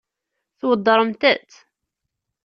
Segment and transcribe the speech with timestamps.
[0.59, 1.51] Tweddṛemt-tt?